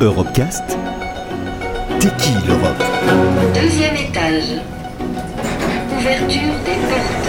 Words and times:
Europecast 0.00 0.62
T'es 2.00 2.08
qui 2.16 2.32
l'Europe? 2.46 2.82
Deuxième 3.54 3.96
étage. 3.96 4.60
Ouverture 5.98 6.54
des 6.64 6.78
portes. 6.88 7.28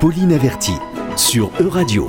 Pauline 0.00 0.32
Averti 0.32 0.72
sur 1.16 1.50
Euradio. 1.60 2.08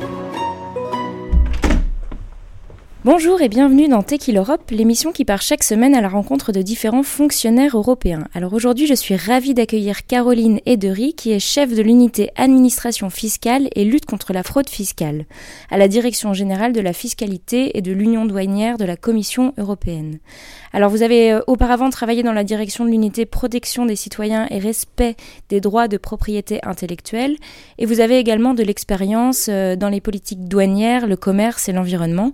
Bonjour 3.06 3.42
et 3.42 3.50
bienvenue 3.50 3.90
dans 3.90 4.02
Tequil 4.02 4.38
Europe, 4.38 4.72
l'émission 4.72 5.12
qui 5.12 5.26
part 5.26 5.42
chaque 5.42 5.66
semaine 5.66 5.94
à 5.94 6.00
la 6.00 6.08
rencontre 6.08 6.54
de 6.54 6.62
différents 6.62 7.04
fonctionnaires 7.04 7.76
européens. 7.76 8.24
Alors 8.34 8.54
aujourd'hui, 8.54 8.88
je 8.88 8.94
suis 8.94 9.18
ravie 9.18 9.54
d'accueillir 9.54 10.06
Caroline 10.06 10.62
Edery, 10.66 11.14
qui 11.14 11.34
est 11.34 11.40
chef 11.40 11.76
de 11.76 11.82
l'unité 11.82 12.30
administration 12.38 13.10
fiscale 13.10 13.68
et 13.76 13.84
lutte 13.84 14.06
contre 14.06 14.32
la 14.32 14.42
fraude 14.42 14.70
fiscale, 14.70 15.26
à 15.70 15.78
la 15.78 15.90
direction 15.90 16.32
générale 16.34 16.72
de 16.72 16.80
la 16.80 16.94
fiscalité 16.94 17.78
et 17.78 17.82
de 17.82 17.92
l'union 17.92 18.26
douanière 18.26 18.78
de 18.78 18.86
la 18.86 18.96
Commission 18.96 19.54
européenne. 19.58 20.20
Alors 20.72 20.90
vous 20.90 21.04
avez 21.04 21.34
euh, 21.34 21.42
auparavant 21.46 21.90
travaillé 21.90 22.24
dans 22.24 22.32
la 22.32 22.46
direction 22.46 22.86
de 22.86 22.90
l'unité 22.90 23.26
protection 23.26 23.86
des 23.86 23.98
citoyens 23.98 24.48
et 24.50 24.60
respect 24.60 25.18
des 25.50 25.60
droits 25.60 25.90
de 25.90 25.98
propriété 25.98 26.62
intellectuelle, 26.64 27.36
et 27.78 27.86
vous 27.86 28.00
avez 28.00 28.18
également 28.18 28.54
de 28.54 28.64
l'expérience 28.64 29.48
euh, 29.50 29.76
dans 29.76 29.90
les 29.90 30.00
politiques 30.00 30.48
douanières, 30.48 31.06
le 31.06 31.18
commerce 31.18 31.68
et 31.68 31.74
l'environnement. 31.74 32.32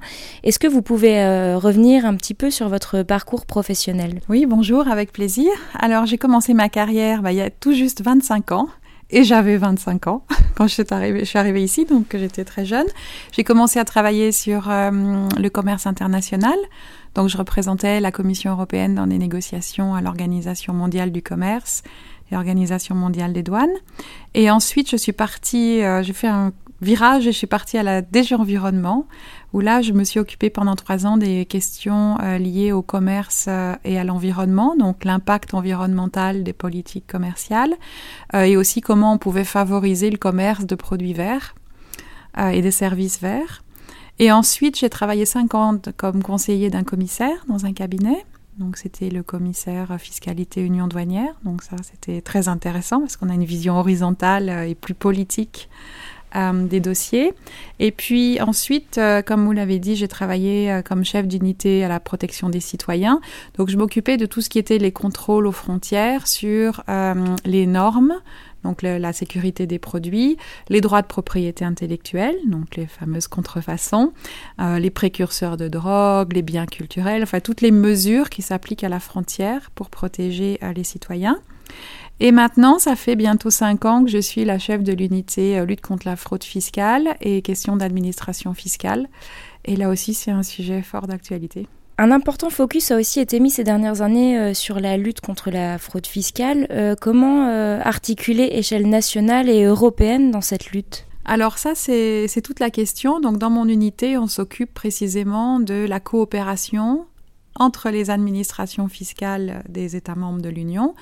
Que 0.59 0.67
vous 0.67 0.81
pouvez 0.81 1.21
euh, 1.21 1.57
revenir 1.57 2.05
un 2.05 2.15
petit 2.15 2.33
peu 2.33 2.51
sur 2.51 2.67
votre 2.69 3.01
parcours 3.03 3.45
professionnel? 3.45 4.19
Oui, 4.27 4.45
bonjour, 4.45 4.87
avec 4.87 5.13
plaisir. 5.13 5.49
Alors, 5.73 6.05
j'ai 6.05 6.17
commencé 6.17 6.53
ma 6.53 6.69
carrière 6.69 7.21
bah, 7.21 7.31
il 7.31 7.37
y 7.37 7.41
a 7.41 7.49
tout 7.49 7.73
juste 7.73 8.01
25 8.01 8.51
ans. 8.51 8.67
Et 9.11 9.23
j'avais 9.23 9.57
25 9.57 10.05
ans 10.07 10.23
quand 10.55 10.67
je 10.67 10.73
suis 11.23 11.37
arrivée, 11.37 11.63
ici, 11.63 11.85
donc 11.85 12.15
j'étais 12.15 12.45
très 12.45 12.65
jeune. 12.65 12.85
J'ai 13.31 13.43
commencé 13.43 13.79
à 13.79 13.85
travailler 13.85 14.31
sur 14.31 14.69
euh, 14.69 14.91
le 14.91 15.49
commerce 15.49 15.87
international. 15.87 16.57
Donc 17.15 17.27
je 17.27 17.37
représentais 17.37 18.01
la 18.01 18.11
Commission 18.11 18.51
européenne 18.51 18.93
dans 18.93 19.05
les 19.05 19.17
négociations 19.17 19.95
à 19.95 20.01
l'Organisation 20.01 20.73
mondiale 20.73 21.11
du 21.11 21.23
commerce 21.23 21.81
et 22.29 22.35
l'Organisation 22.35 22.93
mondiale 22.93 23.33
des 23.33 23.41
douanes. 23.41 23.73
Et 24.35 24.51
ensuite, 24.51 24.91
je 24.91 24.97
suis 24.97 25.13
partie, 25.13 25.81
euh, 25.81 26.03
j'ai 26.03 26.13
fait 26.13 26.27
un 26.27 26.51
virage 26.81 27.27
et 27.27 27.31
je 27.31 27.37
suis 27.37 27.47
partie 27.47 27.77
à 27.77 27.83
la 27.83 28.01
DG 28.01 28.35
Environnement, 28.35 29.05
où 29.53 29.59
là, 29.59 29.81
je 29.81 29.93
me 29.93 30.03
suis 30.03 30.19
occupée 30.19 30.49
pendant 30.49 30.75
trois 30.75 31.05
ans 31.05 31.17
des 31.17 31.45
questions 31.45 32.17
euh, 32.21 32.37
liées 32.37 32.71
au 32.71 32.81
commerce 32.81 33.45
euh, 33.47 33.75
et 33.83 33.99
à 33.99 34.03
l'environnement, 34.03 34.75
donc 34.75 35.03
l'impact 35.03 35.53
environnemental 35.53 36.43
des 36.43 36.53
politiques 36.53 37.07
commerciales, 37.07 37.73
euh, 38.35 38.43
et 38.43 38.57
aussi 38.57 38.81
comment 38.81 39.13
on 39.13 39.17
pouvait 39.17 39.43
favoriser 39.43 40.09
le 40.09 40.17
commerce 40.17 40.65
de 40.65 40.75
produits 40.75 41.13
verts 41.13 41.55
et 42.53 42.61
des 42.61 42.71
services 42.71 43.19
verts. 43.19 43.63
Et 44.19 44.31
ensuite, 44.31 44.77
j'ai 44.77 44.89
travaillé 44.89 45.25
cinq 45.25 45.55
ans 45.55 45.77
comme 45.97 46.21
conseiller 46.21 46.69
d'un 46.69 46.83
commissaire 46.83 47.43
dans 47.49 47.65
un 47.65 47.73
cabinet. 47.73 48.23
Donc 48.59 48.77
c'était 48.77 49.09
le 49.09 49.23
commissaire 49.23 49.97
fiscalité 49.99 50.61
union 50.61 50.87
douanière. 50.87 51.33
Donc 51.43 51.63
ça 51.63 51.75
c'était 51.81 52.21
très 52.21 52.47
intéressant 52.47 52.99
parce 52.99 53.17
qu'on 53.17 53.29
a 53.29 53.33
une 53.33 53.45
vision 53.45 53.77
horizontale 53.77 54.67
et 54.67 54.75
plus 54.75 54.93
politique 54.93 55.69
euh, 56.35 56.67
des 56.67 56.79
dossiers. 56.79 57.33
Et 57.79 57.91
puis 57.91 58.39
ensuite, 58.39 58.99
euh, 58.99 59.23
comme 59.23 59.45
vous 59.45 59.51
l'avez 59.51 59.79
dit, 59.79 59.95
j'ai 59.95 60.07
travaillé 60.07 60.71
euh, 60.71 60.83
comme 60.83 61.03
chef 61.03 61.27
d'unité 61.27 61.83
à 61.83 61.87
la 61.87 61.99
protection 61.99 62.49
des 62.49 62.59
citoyens. 62.59 63.19
Donc 63.57 63.69
je 63.69 63.77
m'occupais 63.77 64.15
de 64.15 64.27
tout 64.27 64.41
ce 64.41 64.49
qui 64.49 64.59
était 64.59 64.77
les 64.77 64.91
contrôles 64.91 65.47
aux 65.47 65.51
frontières 65.51 66.27
sur 66.27 66.83
les 67.45 67.65
normes, 67.65 68.13
donc 68.63 68.81
la 68.81 69.13
sécurité 69.13 69.65
des 69.65 69.79
produits, 69.79 70.37
les 70.69 70.81
droits 70.81 71.01
de 71.01 71.07
propriété 71.07 71.65
intellectuelle, 71.65 72.35
donc 72.45 72.75
les 72.75 72.85
fameuses 72.85 73.27
contrefaçons, 73.27 74.13
les 74.59 74.89
précurseurs 74.89 75.57
de 75.57 75.67
drogue, 75.67 76.33
les 76.33 76.41
biens 76.41 76.65
culturels, 76.65 77.23
enfin 77.23 77.39
toutes 77.39 77.61
les 77.61 77.71
mesures 77.71 78.29
qui 78.29 78.41
s'appliquent 78.41 78.83
à 78.83 78.89
la 78.89 78.99
frontière 78.99 79.71
pour 79.71 79.89
protéger 79.89 80.59
les 80.75 80.83
citoyens. 80.83 81.39
Et 82.21 82.33
maintenant, 82.33 82.79
ça 82.79 82.97
fait 82.97 83.15
bientôt 83.15 83.49
cinq 83.49 83.85
ans 83.85 84.03
que 84.03 84.09
je 84.09 84.17
suis 84.17 84.43
la 84.43 84.59
chef 84.59 84.83
de 84.83 84.91
l'unité 84.91 85.57
euh, 85.57 85.65
lutte 85.65 85.81
contre 85.81 86.05
la 86.05 86.17
fraude 86.17 86.43
fiscale 86.43 87.15
et 87.21 87.41
question 87.41 87.77
d'administration 87.77 88.53
fiscale. 88.53 89.07
Et 89.63 89.77
là 89.77 89.89
aussi, 89.89 90.13
c'est 90.13 90.31
un 90.31 90.43
sujet 90.43 90.81
fort 90.81 91.07
d'actualité. 91.07 91.67
Un 91.97 92.11
important 92.11 92.49
focus 92.49 92.91
a 92.91 92.97
aussi 92.97 93.21
été 93.21 93.39
mis 93.39 93.49
ces 93.49 93.63
dernières 93.63 94.01
années 94.01 94.37
euh, 94.37 94.53
sur 94.53 94.81
la 94.81 94.97
lutte 94.97 95.21
contre 95.21 95.49
la 95.49 95.77
fraude 95.77 96.07
fiscale. 96.07 96.67
Euh, 96.71 96.95
comment 96.99 97.47
articuler 97.81 98.49
échelle 98.51 98.89
nationale 98.89 99.49
et 99.49 99.63
européenne 99.63 100.31
dans 100.31 100.41
cette 100.41 100.71
lutte? 100.71 101.05
Alors 101.23 101.57
ça, 101.57 101.73
c'est 101.75 102.41
toute 102.43 102.59
la 102.59 102.69
question. 102.69 103.19
Donc 103.19 103.37
dans 103.37 103.49
mon 103.49 103.67
unité, 103.67 104.17
on 104.17 104.27
s'occupe 104.27 104.73
précisément 104.73 105.59
de 105.59 105.85
la 105.87 105.99
coopération 105.99 107.05
entre 107.59 107.89
les 107.89 108.09
administrations 108.09 108.87
fiscales 108.87 109.63
des 109.69 109.95
États 109.95 110.15
membres 110.15 110.41
de 110.41 110.49
l'Union 110.49 110.95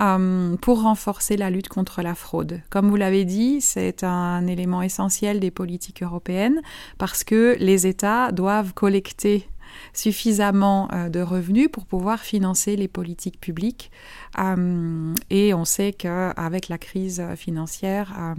euh, 0.00 0.56
pour 0.56 0.82
renforcer 0.82 1.36
la 1.36 1.50
lutte 1.50 1.68
contre 1.68 2.02
la 2.02 2.14
fraude. 2.14 2.60
Comme 2.70 2.88
vous 2.88 2.96
l'avez 2.96 3.24
dit, 3.24 3.60
c'est 3.60 4.04
un 4.04 4.46
élément 4.46 4.82
essentiel 4.82 5.40
des 5.40 5.50
politiques 5.50 6.02
européennes 6.02 6.60
parce 6.98 7.24
que 7.24 7.56
les 7.58 7.86
États 7.86 8.32
doivent 8.32 8.72
collecter 8.72 9.48
suffisamment 9.92 10.88
euh, 10.92 11.08
de 11.08 11.20
revenus 11.20 11.68
pour 11.70 11.86
pouvoir 11.86 12.20
financer 12.20 12.76
les 12.76 12.88
politiques 12.88 13.40
publiques. 13.40 13.90
Euh, 14.38 15.14
et 15.30 15.54
on 15.54 15.64
sait 15.64 15.92
qu'avec 15.92 16.68
la 16.68 16.78
crise 16.78 17.22
financière, 17.36 18.14
euh, 18.18 18.34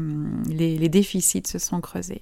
les, 0.48 0.90
déficits 0.90 1.48
se 1.48 1.60
sont 1.60 1.82
creusés. 1.82 2.22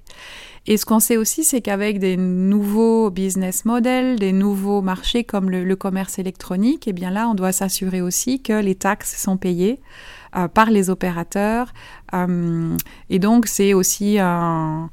Et 0.66 0.78
ce 0.78 0.86
qu'on 0.86 1.00
sait 1.00 1.18
aussi, 1.18 1.44
c'est 1.44 1.62
qu'avec 1.62 2.00
des 2.00 2.18
nouveaux 2.18 3.12
business 3.12 3.66
models, 3.66 4.18
des 4.18 4.32
nouveaux 4.32 4.82
marchés 4.82 5.24
comme 5.24 5.50
le, 5.50 5.76
commerce 5.76 6.18
électronique, 6.18 6.88
eh 6.88 6.94
bien 6.94 7.12
là, 7.12 7.28
on 7.30 7.36
doit 7.36 7.52
s'assurer 7.52 8.02
aussi 8.02 8.42
que 8.42 8.54
les 8.54 8.76
taxes 8.76 9.22
sont 9.22 9.38
payées 9.38 9.82
par 10.54 10.70
les 10.70 10.90
opérateurs. 10.90 11.74
et 13.10 13.20
donc, 13.20 13.48
c'est 13.48 13.74
aussi 13.74 14.18
un, 14.20 14.90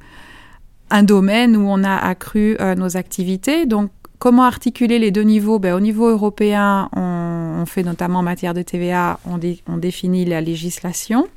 un, 0.89 1.03
domaine 1.03 1.57
où 1.57 1.67
on 1.67 1.83
a 1.83 1.95
accru 1.95 2.57
nos 2.77 2.95
activités. 2.95 3.65
Donc, 3.65 3.89
Comment 4.23 4.43
articuler 4.43 4.99
les 4.99 5.11
deux 5.11 5.23
niveaux? 5.23 5.59
Ben, 5.59 5.75
Au 5.75 5.81
niveau 5.81 6.07
européen, 6.07 6.87
on, 6.95 7.65
fait 7.65 7.83
notamment 7.83 8.19
en 8.19 8.23
matière 8.23 8.53
de 8.53 8.61
TVA, 8.61 9.19
on, 9.25 9.37
on, 9.67 9.75
définit 9.75 10.23
la 10.23 10.39
législation 10.39 11.27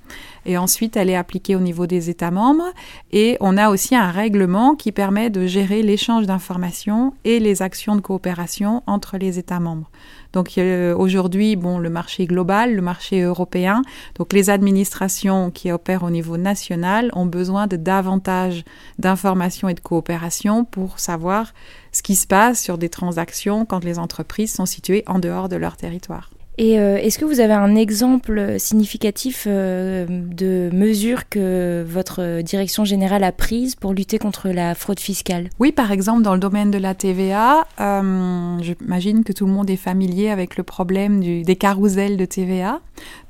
et 0.45 0.59
ensuite 0.59 0.97
elle 0.97 1.11
est 1.11 1.17
appliquée 1.17 1.57
au 1.57 1.61
niveau 1.61 1.87
des 1.87 2.11
États 2.11 2.31
membres 2.31 2.73
et 3.13 3.37
on 3.41 3.57
a 3.57 3.71
aussi 3.71 3.95
un 3.95 4.11
règlement 4.11 4.75
qui 4.75 4.93
permet 4.93 5.31
de 5.31 5.47
gérer 5.47 5.83
l'échange 5.83 6.27
d'informations 6.27 7.15
et 7.25 7.41
les 7.41 7.63
actions 7.63 7.97
de 7.97 8.01
coopération 8.01 8.83
entre 8.87 9.19
les 9.19 9.39
États 9.39 9.61
membres. 9.61 9.91
Donc 10.33 10.59
euh, 10.59 10.95
aujourd'hui, 10.95 11.57
bon, 11.57 11.79
le 11.79 11.89
marché 11.89 12.27
global, 12.27 12.75
le 12.75 12.83
marché 12.83 13.23
européen, 13.23 13.83
donc 14.17 14.33
les 14.33 14.51
administrations 14.51 15.51
qui 15.51 15.73
opèrent 15.73 16.03
au 16.03 16.11
niveau 16.11 16.37
national 16.37 17.11
ont 17.15 17.27
besoin 17.27 17.67
de 17.67 17.77
davantage 17.77 18.65
d'informations 18.99 19.69
et 19.69 19.75
de 19.75 19.81
coopération 19.81 20.65
pour 20.65 20.99
savoir 20.99 21.55
ce 21.93 22.03
qui 22.03 22.17
se 22.17 22.27
passe 22.27 22.63
sur 22.63 22.77
des 22.77 22.91
transactions 22.91 23.65
quand 23.65 23.83
les 23.83 23.99
entreprises 23.99 24.53
sont 24.53 24.67
situées 24.67 25.05
en 25.07 25.19
dehors 25.19 25.49
de 25.49 25.57
leur 25.57 25.77
territoire. 25.77 26.31
Et 26.59 26.81
euh, 26.81 26.97
est-ce 26.97 27.19
que 27.19 27.27
vous 27.27 27.41
avez 27.41 27.53
un 27.53 27.75
exemple 27.75 28.59
significatif 28.59 29.45
euh, 29.47 30.07
de 30.09 30.71
mesures 30.73 31.29
que 31.29 31.85
votre 31.87 32.41
direction 32.41 32.85
générale 32.85 33.25
a 33.25 33.33
prises 33.33 33.75
pour 33.75 33.93
lutter 33.93 34.19
contre 34.19 34.49
la 34.49 34.75
fraude 34.75 35.01
fiscale? 35.01 35.51
Oui, 35.59 35.73
par 35.73 35.93
exemple, 35.93 36.23
dans 36.23 36.33
le 36.33 36.41
domaine 36.41 36.71
de 36.71 36.79
la 36.79 36.95
TVA, 36.95 37.67
euh, 37.81 38.59
j'imagine 38.63 39.23
que 39.23 39.33
tout 39.33 39.47
le 39.47 39.53
monde 39.53 39.69
est 39.69 39.77
familier 39.77 40.31
avec 40.31 40.57
le 40.57 40.63
problème 40.63 41.43
des 41.43 41.57
carousels 41.57 42.17
de 42.17 42.25
TVA. 42.25 42.81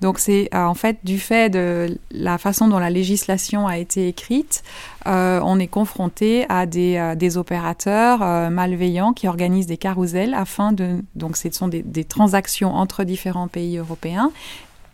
Donc 0.01 0.19
c'est 0.19 0.49
en 0.55 0.75
fait 0.75 0.99
du 1.05 1.19
fait 1.19 1.51
de 1.51 1.99
la 2.11 2.39
façon 2.39 2.69
dont 2.69 2.79
la 2.79 2.91
législation 2.91 3.67
a 3.67 3.79
été 3.79 4.09
écrite, 4.09 4.63
on 5.05 5.59
est 5.59 5.67
confronté 5.67 6.47
à 6.49 6.67
des, 6.67 7.15
des 7.17 7.37
opérateurs 7.37 8.19
malveillants 8.51 9.13
qui 9.13 9.29
organisent 9.29 9.67
des 9.67 9.77
carousels 9.77 10.35
afin 10.35 10.73
de... 10.73 11.03
Donc 11.15 11.37
ce 11.37 11.51
sont 11.51 11.69
des 11.69 12.05
transactions 12.05 12.75
entre 12.75 13.05
différents 13.05 13.49
pays 13.49 13.79
européens 13.79 14.33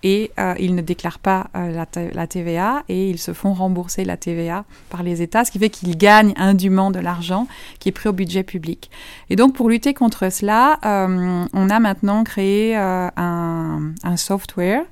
et 0.02 0.30
euh, 0.38 0.54
ils 0.58 0.74
ne 0.74 0.82
déclarent 0.82 1.18
pas 1.18 1.48
euh, 1.56 1.84
la, 2.14 2.26
TVA 2.26 2.82
et 2.88 3.10
ils 3.10 3.18
se 3.18 3.32
font 3.32 3.52
rembourser 3.52 4.04
la 4.04 4.16
TVA 4.16 4.64
par 4.90 5.02
les 5.02 5.22
États, 5.22 5.44
ce 5.44 5.50
qui 5.50 5.58
fait 5.58 5.70
qu'ils 5.70 5.96
gagnent 5.96 6.34
indûment 6.36 6.90
de 6.90 6.98
l'argent 6.98 7.46
qui 7.78 7.88
est 7.88 7.92
pris 7.92 8.08
au 8.08 8.12
budget 8.12 8.42
public. 8.42 8.90
Et 9.30 9.36
donc 9.36 9.54
pour 9.54 9.68
lutter 9.68 9.94
contre 9.94 10.30
cela, 10.30 10.78
euh, 10.84 11.44
on 11.52 11.70
a 11.70 11.80
maintenant 11.80 12.24
créé 12.24 12.76
un, 12.76 13.12
un, 13.16 14.16
software 14.16 14.84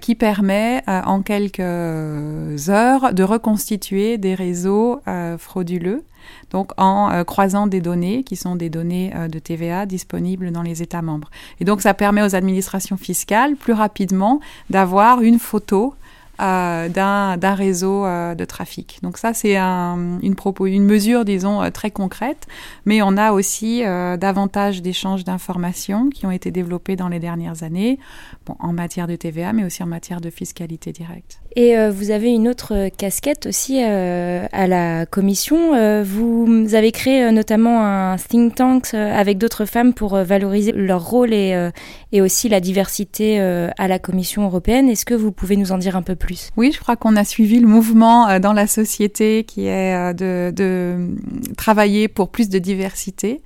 qui 0.00 0.14
permet 0.14 0.82
en 0.86 1.22
quelques 1.22 1.60
heures 1.60 3.12
de 3.12 3.22
reconstituer 3.22 4.18
des 4.18 4.34
réseaux 4.34 5.00
frauduleux 5.38 6.04
donc 6.50 6.72
en 6.76 7.10
euh, 7.10 7.24
croisant 7.24 7.66
des 7.66 7.80
données 7.80 8.22
qui 8.22 8.36
sont 8.36 8.56
des 8.56 8.70
données 8.70 9.12
euh, 9.14 9.28
de 9.28 9.38
TVA 9.38 9.86
disponibles 9.86 10.52
dans 10.52 10.62
les 10.62 10.82
États 10.82 11.02
membres. 11.02 11.30
Et 11.60 11.64
donc 11.64 11.82
ça 11.82 11.94
permet 11.94 12.22
aux 12.22 12.34
administrations 12.34 12.96
fiscales 12.96 13.56
plus 13.56 13.72
rapidement 13.72 14.40
d'avoir 14.70 15.20
une 15.22 15.38
photo 15.38 15.94
euh, 15.94 16.03
d'un 16.38 17.54
réseau 17.54 18.04
euh, 18.04 18.34
de 18.34 18.44
trafic. 18.44 18.98
Donc 19.02 19.18
ça, 19.18 19.34
c'est 19.34 19.56
un, 19.56 20.18
une, 20.22 20.34
une 20.66 20.84
mesure, 20.84 21.24
disons, 21.24 21.62
euh, 21.62 21.70
très 21.70 21.90
concrète, 21.90 22.46
mais 22.84 23.02
on 23.02 23.16
a 23.16 23.32
aussi 23.32 23.82
davantage 23.82 24.82
d'échanges 24.82 25.24
d'informations 25.24 26.10
qui 26.10 26.26
ont 26.26 26.30
été 26.30 26.50
développés 26.50 26.96
dans 26.96 27.08
les 27.08 27.20
dernières 27.20 27.62
années, 27.62 27.98
bon, 28.46 28.56
en 28.58 28.72
matière 28.72 29.06
de 29.06 29.16
TVA, 29.16 29.52
mais 29.52 29.64
aussi 29.64 29.82
en 29.82 29.86
matière 29.86 30.20
de 30.20 30.30
fiscalité 30.30 30.92
directe. 30.92 31.40
Et 31.56 31.76
vous 31.90 32.10
avez 32.10 32.30
une 32.32 32.48
autre 32.48 32.88
casquette 32.96 33.46
aussi 33.46 33.80
à 33.80 34.66
la 34.66 35.06
commission. 35.06 36.02
vous 36.02 36.74
avez 36.74 36.90
créé 36.92 37.30
notamment 37.30 37.84
un 37.84 38.16
think 38.16 38.56
tank 38.56 38.92
avec 38.94 39.38
d'autres 39.38 39.64
femmes 39.64 39.94
pour 39.94 40.16
valoriser 40.16 40.72
leur 40.72 41.08
rôle 41.08 41.32
et, 41.32 41.70
et 42.12 42.20
aussi 42.20 42.48
la 42.48 42.60
diversité 42.60 43.38
à 43.40 43.88
la 43.88 43.98
Commission 43.98 44.44
européenne. 44.44 44.88
Est-ce 44.88 45.04
que 45.04 45.14
vous 45.14 45.32
pouvez 45.32 45.56
nous 45.56 45.72
en 45.72 45.78
dire 45.78 45.96
un 45.96 46.02
peu 46.02 46.16
plus? 46.16 46.50
Oui, 46.56 46.72
je 46.72 46.80
crois 46.80 46.96
qu'on 46.96 47.16
a 47.16 47.24
suivi 47.24 47.58
le 47.60 47.66
mouvement 47.66 48.28
euh, 48.28 48.38
dans 48.38 48.52
la 48.52 48.66
société 48.66 49.44
qui 49.44 49.66
est 49.66 49.94
euh, 49.94 50.12
de, 50.12 50.52
de 50.54 51.08
travailler 51.56 52.08
pour 52.08 52.28
plus 52.30 52.48
de 52.48 52.58
diversité. 52.58 53.42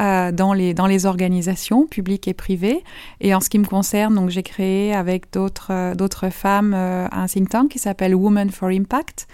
Euh, 0.00 0.30
dans 0.32 0.52
les 0.52 0.74
dans 0.74 0.86
les 0.86 1.06
organisations 1.06 1.86
publiques 1.86 2.28
et 2.28 2.34
privées. 2.34 2.84
Et 3.20 3.34
en 3.34 3.40
ce 3.40 3.48
qui 3.48 3.58
me 3.58 3.64
concerne, 3.64 4.14
donc 4.14 4.30
j'ai 4.30 4.42
créé 4.42 4.94
avec 4.94 5.32
d'autres 5.32 5.94
d'autres 5.94 6.30
femmes 6.30 6.72
un 6.74 7.26
think 7.26 7.48
tank 7.48 7.70
qui 7.70 7.78
s'appelle 7.78 8.14
Women 8.14 8.50
for 8.50 8.68
Impact 8.68 9.26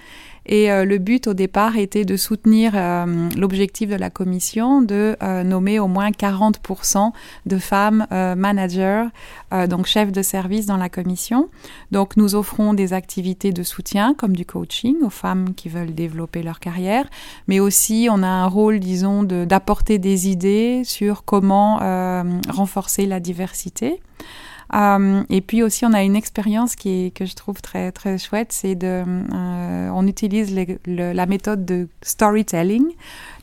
et 0.46 0.70
euh, 0.70 0.84
le 0.84 0.98
but 0.98 1.26
au 1.26 1.34
départ 1.34 1.76
était 1.76 2.04
de 2.04 2.16
soutenir 2.16 2.72
euh, 2.74 3.28
l'objectif 3.36 3.88
de 3.88 3.94
la 3.94 4.10
commission 4.10 4.82
de 4.82 5.16
euh, 5.22 5.42
nommer 5.42 5.78
au 5.78 5.88
moins 5.88 6.10
40% 6.10 7.12
de 7.46 7.58
femmes 7.58 8.06
managers, 8.10 9.04
donc 9.68 9.86
chefs 9.86 10.12
de 10.12 10.22
service 10.22 10.66
dans 10.66 10.76
la 10.76 10.88
commission. 10.88 11.48
Donc 11.92 12.16
nous 12.16 12.34
offrons 12.34 12.74
des 12.74 12.92
activités 12.92 13.52
de 13.52 13.62
soutien 13.62 14.14
comme 14.14 14.34
du 14.34 14.44
coaching 14.44 14.96
aux 15.02 15.10
femmes 15.10 15.54
qui 15.54 15.68
veulent 15.68 15.94
développer 15.94 16.42
leur 16.42 16.60
carrière, 16.60 17.06
mais 17.48 17.60
aussi 17.60 18.08
on 18.10 18.22
a 18.22 18.26
un 18.26 18.46
rôle, 18.46 18.80
disons, 18.80 19.22
d'apporter 19.22 19.98
des 19.98 20.28
idées 20.28 20.82
sur 20.84 21.24
comment 21.24 21.78
renforcer 22.48 23.06
la 23.06 23.20
diversité. 23.20 24.00
Euh, 24.74 25.22
et 25.30 25.40
puis 25.40 25.62
aussi, 25.62 25.84
on 25.84 25.92
a 25.92 26.02
une 26.02 26.16
expérience 26.16 26.74
que 26.74 27.10
je 27.20 27.34
trouve 27.34 27.60
très 27.60 27.92
très 27.92 28.18
chouette, 28.18 28.50
c'est 28.50 28.74
de, 28.74 29.04
euh, 29.04 29.88
on 29.92 30.06
utilise 30.06 30.54
la 30.86 31.26
méthode 31.26 31.64
de 31.64 31.88
storytelling. 32.02 32.84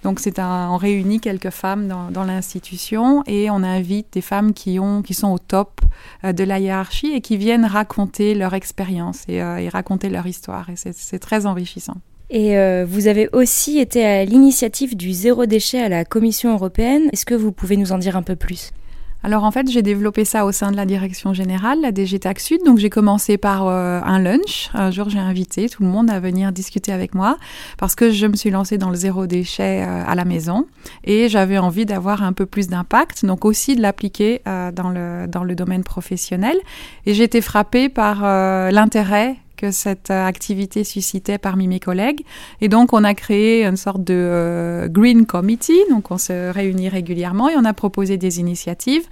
Donc 0.04 0.20
on 0.38 0.78
réunit 0.78 1.20
quelques 1.20 1.52
femmes 1.52 1.88
dans, 1.88 2.24
l'institution 2.24 3.24
et 3.28 3.50
on 3.50 3.64
invite 3.64 4.08
des 4.14 4.22
femmes 4.22 4.54
qui 4.54 4.80
ont, 4.80 5.02
qui 5.02 5.14
sont 5.14 5.30
au 5.30 5.40
top 5.40 5.82
euh, 6.24 6.34
de 6.34 6.44
la 6.44 6.60
hiérarchie 6.60 7.14
et 7.14 7.22
qui 7.22 7.38
viennent 7.38 7.66
raconter 7.66 8.36
leur 8.36 8.54
expérience 8.54 9.24
et, 9.28 9.42
raconter 9.70 10.10
leur 10.10 10.28
histoire. 10.28 10.70
Et 10.70 10.76
c'est 10.76 11.20
très 11.20 11.46
enrichissant. 11.46 11.98
Et 12.30 12.56
vous 12.86 13.08
avez 13.08 13.30
aussi 13.34 13.80
été 13.80 14.06
à 14.06 14.24
l'initiative 14.24 14.96
du 14.96 15.12
zéro 15.12 15.46
déchet 15.46 15.82
à 15.82 15.90
la 15.90 16.06
Commission 16.06 16.54
européenne. 16.54 17.10
Est-ce 17.12 17.26
que 17.26 17.36
vous 17.36 17.52
pouvez 17.52 17.76
nous 17.76 17.92
en 17.92 17.98
dire 17.98 18.16
un 18.16 18.24
peu 18.24 18.38
plus? 18.38 18.72
Alors 19.24 19.44
en 19.44 19.52
fait, 19.52 19.70
j'ai 19.70 19.84
développé 19.84 20.26
ça 20.26 20.46
au 20.46 20.52
sein 20.52 20.72
de 20.72 20.76
la 20.76 20.86
direction 20.86 21.34
générale, 21.34 21.80
la 21.82 21.92
DG 21.92 22.18
Tax 22.20 22.44
Sud. 22.44 22.62
Donc 22.66 22.80
j'ai 22.80 22.90
commencé 22.90 23.38
par 23.38 23.68
euh, 23.68 24.00
un 24.04 24.20
lunch. 24.20 24.70
Un 24.74 24.90
jour, 24.90 25.10
j'ai 25.10 25.20
invité 25.20 25.70
tout 25.70 25.84
le 25.84 25.90
monde 25.90 26.10
à 26.10 26.20
venir 26.20 26.52
discuter 26.52 26.92
avec 26.92 27.14
moi 27.14 27.38
parce 27.78 27.94
que 27.94 28.12
je 28.12 28.26
me 28.26 28.36
suis 28.36 28.50
lancée 28.50 28.78
dans 28.78 28.90
le 28.90 28.96
zéro 28.96 29.28
déchet 29.28 29.84
euh, 29.84 30.04
à 30.08 30.16
la 30.16 30.26
maison 30.26 30.66
et 31.04 31.30
j'avais 31.30 31.60
envie 31.60 31.86
d'avoir 31.86 32.24
un 32.24 32.34
peu 32.34 32.48
plus 32.48 32.68
d'impact, 32.68 33.26
donc 33.26 33.46
aussi 33.46 33.76
de 33.76 33.82
l'appliquer 33.82 34.42
euh, 34.48 34.72
dans 34.72 34.90
le 34.90 35.28
dans 35.28 35.44
le 35.44 35.54
domaine 35.54 35.84
professionnel. 35.84 36.58
Et 37.06 37.14
j'ai 37.14 37.24
été 37.24 37.42
frappée 37.42 37.90
par 37.90 38.22
l'intérêt 38.72 39.38
cette 39.70 40.10
euh, 40.10 40.26
activité 40.26 40.84
suscitait 40.84 41.38
parmi 41.38 41.68
mes 41.68 41.80
collègues. 41.80 42.22
Et 42.62 42.70
donc, 42.70 42.94
on 42.94 43.04
a 43.04 43.14
créé 43.14 43.64
une 43.66 43.78
sorte 43.78 44.04
de 44.04 44.16
euh, 44.16 44.88
Green 44.88 45.28
Committee. 45.28 45.82
Donc, 45.92 46.10
on 46.10 46.18
se 46.18 46.52
réunit 46.52 46.90
régulièrement 46.90 47.50
et 47.50 47.56
on 47.56 47.66
a 47.66 47.74
proposé 47.74 48.18
des 48.18 48.40
initiatives 48.40 49.08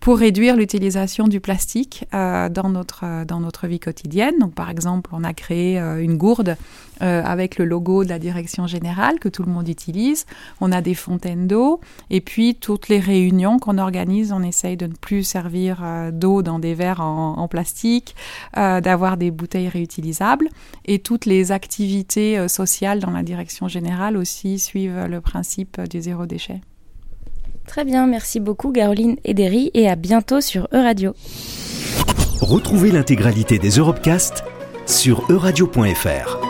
pour 0.00 0.18
réduire 0.18 0.56
l'utilisation 0.56 1.26
du 1.26 1.40
plastique 1.40 2.06
euh, 2.14 2.48
dans, 2.48 2.68
notre, 2.68 3.00
euh, 3.04 3.24
dans 3.24 3.40
notre 3.40 3.66
vie 3.66 3.80
quotidienne. 3.80 4.38
Donc, 4.38 4.54
par 4.54 4.70
exemple, 4.70 5.10
on 5.12 5.24
a 5.24 5.32
créé 5.34 5.78
euh, 5.78 6.02
une 6.02 6.16
gourde 6.16 6.56
euh, 7.02 7.22
avec 7.24 7.58
le 7.58 7.64
logo 7.64 8.04
de 8.04 8.08
la 8.08 8.18
direction 8.18 8.66
générale 8.66 9.18
que 9.18 9.28
tout 9.28 9.42
le 9.42 9.50
monde 9.50 9.68
utilise. 9.68 10.24
On 10.60 10.72
a 10.72 10.80
des 10.82 10.94
fontaines 10.94 11.48
d'eau. 11.48 11.80
Et 12.10 12.20
puis, 12.20 12.54
toutes 12.54 12.88
les 12.88 13.00
réunions 13.00 13.58
qu'on 13.58 13.78
organise, 13.78 14.32
on 14.32 14.42
essaye 14.42 14.76
de 14.76 14.86
ne 14.86 14.94
plus 14.94 15.24
servir 15.24 15.80
euh, 15.82 16.10
d'eau 16.12 16.42
dans 16.42 16.58
des 16.58 16.74
verres 16.74 17.00
en, 17.00 17.36
en 17.38 17.48
plastique, 17.48 18.14
d'avoir 18.54 19.16
des 19.16 19.30
bouteilles 19.30 19.68
réutilisables. 19.68 20.48
Et 20.84 20.98
toutes 20.98 21.26
les 21.26 21.52
activités 21.52 22.48
sociales 22.48 23.00
dans 23.00 23.10
la 23.10 23.22
direction 23.22 23.68
générale 23.68 24.16
aussi 24.16 24.58
suivent 24.58 25.06
le 25.08 25.20
principe 25.20 25.80
du 25.88 26.00
zéro 26.00 26.26
déchet. 26.26 26.60
Très 27.68 27.84
bien, 27.84 28.06
merci 28.06 28.40
beaucoup 28.40 28.72
Caroline 28.72 29.16
Ederi 29.24 29.70
et 29.74 29.88
à 29.88 29.94
bientôt 29.94 30.40
sur 30.40 30.68
Euradio. 30.72 31.12
Retrouvez 32.40 32.90
l'intégralité 32.90 33.58
des 33.58 33.70
Europecast 33.70 34.42
sur 34.86 35.30
euradio.fr. 35.30 36.47